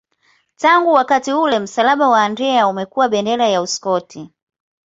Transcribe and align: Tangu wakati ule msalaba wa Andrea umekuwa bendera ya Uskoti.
Tangu 0.57 0.91
wakati 0.93 1.33
ule 1.33 1.59
msalaba 1.59 2.07
wa 2.09 2.23
Andrea 2.23 2.67
umekuwa 2.67 3.09
bendera 3.09 3.47
ya 3.49 3.61
Uskoti. 3.61 4.29